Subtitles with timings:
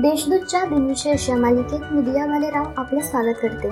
[0.00, 3.68] देशदूतच्या दिनविशेष या मालिकेत मी दिया भालेराव आपलं स्वागत करते.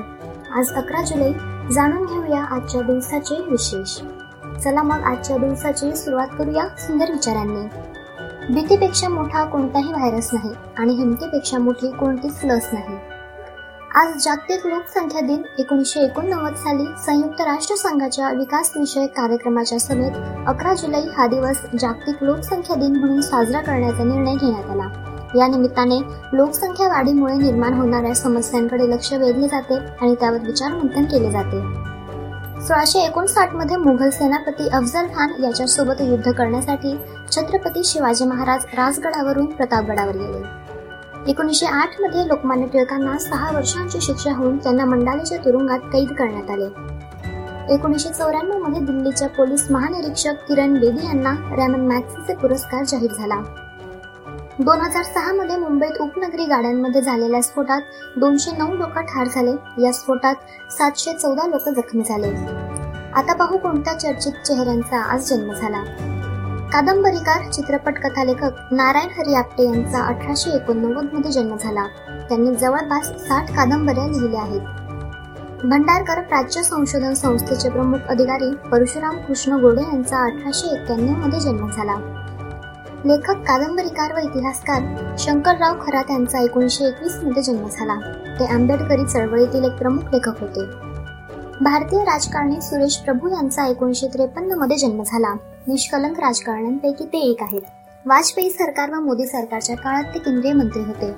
[0.54, 1.32] आज अकरा जुलै
[1.72, 3.98] जाणून घेऊया आजच्या दिवसाचे विशेष.
[4.64, 7.66] चला मग आजच्या दिवसाची सुरुवात करूया सुंदर विचारांनी.
[8.54, 12.96] भीतीपेक्षा मोठा कोणताही व्हायरस नाही आणि हिमतीपेक्षा मोठी कोणतीच लस नाही.
[13.94, 21.02] आज जागतिक लोकसंख्या दिन एकोणीसशे एकोणनव्वद साली संयुक्त राष्ट्रसंघाच्या विकास विषयक कार्यक्रमाच्या सभेत अकरा जुलै
[21.16, 25.13] हा दिवस जागतिक लोकसंख्या दिन म्हणून साजरा करण्याचा निर्णय घेण्यात आला.
[25.36, 25.98] या निमित्ताने
[26.32, 31.60] लोकसंख्या वाढीमुळे निर्माण होणाऱ्या समस्यांकडे लक्ष वेधले जाते आणि त्यावर विचारमंथन केले जाते.
[32.62, 36.96] सोळाशे एकोणसाठमध्ये मुघल सेनापती अफजल खान याच्यासोबत युद्ध करण्यासाठी
[37.32, 40.42] छत्रपती शिवाजी महाराज राजगडावरून प्रतापगडावर गेले.
[41.30, 46.66] एकोणीसशे आठमध्ये लोकमान्य टिळकांना सहा वर्षांची शिक्षा होऊन त्यांना मंडालेच्या तुरुंगात कैद करण्यात आले.
[47.74, 53.63] एकोणीसशे चौऱ्याण्णवमध्ये दिल्लीच्या पोलीस महानिरीक्षक किरण बेदी यांना रॅमन मॅक्सीचे पुरस्कार जाहीर झाला.
[54.60, 57.80] दोन हजार सहा मध्ये मुंबईत उपनगरी गाड्यांमध्ये झालेल्या स्फोटात
[58.16, 59.84] दोनशे नऊ लोक ठार झाले.
[59.84, 60.34] या स्फोटात
[60.72, 62.28] सातशे चौदा लोक जखमी झाले.
[63.14, 65.82] आता पाहू कोणत्या चर्चित चेहऱ्यांचा आज जन्म झाला.
[66.72, 71.86] कादंबरीकार चित्रपट कथालेखक नारायण हरी आपटे यांचा अठराशे एकोणनव्वदमध्ये जन्म झाला.
[72.28, 74.60] त्यांनी जवळपास साठ कादंबऱ्या लिहिल्या आहेत.
[75.64, 82.20] भंडारकर प्राच्य संशोधन संस्थेचे प्रमुख अधिकारी परशुराम कृष्ण गोडे यांचा अठराशे एक्क्याण्णवमध्ये जन्म झाला.
[83.06, 84.82] लेखक कादंबरीकार व इतिहासकार
[85.18, 87.94] शंकरराव खरात यांचा एकोणीसशे एकवीसमध्ये जन्म झाला.
[88.40, 90.64] ते आंबेडकरी चळवळीतील एक प्रमुख लेखक होते.
[91.60, 95.34] भारतीय राजकारणी सुरेश प्रभू यांचा एकोणीसशे त्रेपन्नमध्ये जन्म झाला.
[95.68, 97.60] निष्कलंक राजकारण्यांपैकी ते एक आहेत.
[98.06, 101.14] वाजपेयी सरकार व मोदी सरकारच्या काळात ते केंद्रीय मंत्री होते.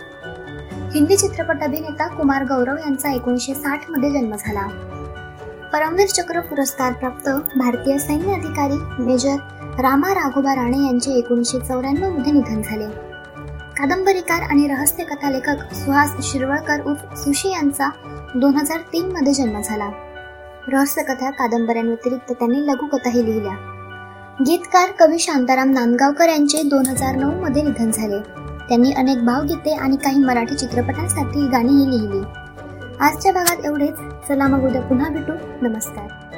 [0.95, 4.69] हिंदी चित्रपट अभिनेता कुमार गौरव यांचा एकोणीसशे साठमध्ये जन्म झाला.
[5.73, 9.37] परमवीर चक्र पुरस्कार प्राप्त भारतीय सैन्य अधिकारी मेजर
[9.78, 12.86] रामा राघोबा राणे यांचे एकोणीसशे चौऱ्याण्णवमध्ये निधन झाले.
[13.78, 17.89] कादंबरीकार आणि रहस्य कथा लेखक सुहास शिरवळकर उर्फ सुशी यांचा
[18.34, 19.90] दोन हजार तीन मध्ये जन्म झाला.
[20.68, 23.52] रहस्यकथा कादंबऱ्यांव्यतिरिक्त त्यांनी लघुकथाही लिहिल्या.
[24.40, 28.18] गीतकार कवी शांताराम नांदगावकर यांचे दोन हजार नऊ मध्ये निधन झाले.
[28.68, 32.22] त्यांनी अनेक भावगीते आणि काही मराठी चित्रपटांसाठी गाणीही लिहिली.
[33.01, 33.95] आजच्या भागात एवढेच.
[34.28, 35.33] चला मग उद्या पुन्हा भेटू.
[35.62, 36.36] नमस्कार.